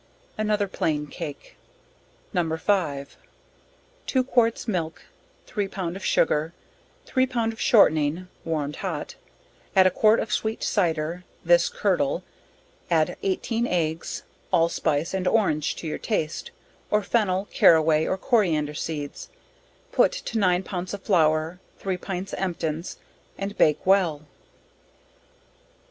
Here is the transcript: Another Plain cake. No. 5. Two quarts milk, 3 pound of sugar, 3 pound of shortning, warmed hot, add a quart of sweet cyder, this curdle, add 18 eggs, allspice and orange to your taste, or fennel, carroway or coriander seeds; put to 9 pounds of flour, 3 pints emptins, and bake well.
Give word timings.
Another 0.35 0.67
Plain 0.67 1.05
cake. 1.05 1.57
No. 2.33 2.57
5. 2.57 3.17
Two 4.07 4.23
quarts 4.23 4.67
milk, 4.67 5.03
3 5.45 5.67
pound 5.67 5.95
of 5.95 6.03
sugar, 6.03 6.53
3 7.05 7.27
pound 7.27 7.53
of 7.53 7.61
shortning, 7.61 8.27
warmed 8.43 8.77
hot, 8.77 9.13
add 9.75 9.85
a 9.85 9.91
quart 9.91 10.19
of 10.19 10.31
sweet 10.33 10.63
cyder, 10.63 11.23
this 11.45 11.69
curdle, 11.69 12.23
add 12.89 13.15
18 13.21 13.67
eggs, 13.67 14.23
allspice 14.51 15.13
and 15.13 15.27
orange 15.27 15.75
to 15.75 15.85
your 15.85 15.99
taste, 15.99 16.49
or 16.89 17.03
fennel, 17.03 17.47
carroway 17.53 18.07
or 18.07 18.17
coriander 18.17 18.73
seeds; 18.73 19.29
put 19.91 20.11
to 20.11 20.39
9 20.39 20.63
pounds 20.63 20.95
of 20.95 21.03
flour, 21.03 21.59
3 21.77 21.95
pints 21.97 22.33
emptins, 22.39 22.97
and 23.37 23.55
bake 23.55 23.85
well. 23.85 24.25